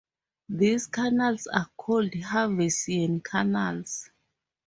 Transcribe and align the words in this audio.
These 0.49 0.87
canals 0.87 1.45
are 1.45 1.69
called 1.77 2.09
haversian 2.15 3.21
canals. 3.23 4.09